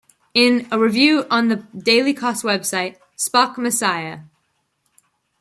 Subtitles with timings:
[0.33, 4.21] In a review of the book on the Daily Kos website, Spock, Messiah!